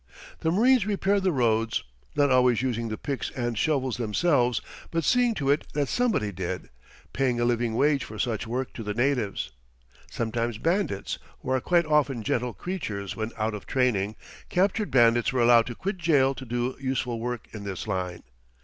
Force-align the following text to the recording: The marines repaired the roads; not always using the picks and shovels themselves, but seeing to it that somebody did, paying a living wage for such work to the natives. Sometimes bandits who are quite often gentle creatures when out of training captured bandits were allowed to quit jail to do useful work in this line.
The 0.39 0.49
marines 0.49 0.87
repaired 0.87 1.21
the 1.21 1.31
roads; 1.31 1.83
not 2.15 2.31
always 2.31 2.63
using 2.63 2.89
the 2.89 2.97
picks 2.97 3.29
and 3.35 3.55
shovels 3.55 3.97
themselves, 3.97 4.59
but 4.89 5.03
seeing 5.03 5.35
to 5.35 5.51
it 5.51 5.67
that 5.73 5.89
somebody 5.89 6.31
did, 6.31 6.69
paying 7.13 7.39
a 7.39 7.45
living 7.45 7.75
wage 7.75 8.03
for 8.03 8.17
such 8.17 8.47
work 8.47 8.73
to 8.73 8.81
the 8.81 8.95
natives. 8.95 9.51
Sometimes 10.09 10.57
bandits 10.57 11.19
who 11.41 11.51
are 11.51 11.61
quite 11.61 11.85
often 11.85 12.23
gentle 12.23 12.55
creatures 12.55 13.15
when 13.15 13.31
out 13.37 13.53
of 13.53 13.67
training 13.67 14.15
captured 14.49 14.89
bandits 14.89 15.31
were 15.31 15.41
allowed 15.43 15.67
to 15.67 15.75
quit 15.75 15.99
jail 15.99 16.33
to 16.33 16.45
do 16.45 16.75
useful 16.79 17.19
work 17.19 17.47
in 17.53 17.63
this 17.63 17.85
line. 17.87 18.23